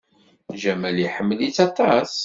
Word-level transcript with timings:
Jamal 0.61 0.97
iḥemmel-itt 1.05 1.57
aṭas. 1.67 2.13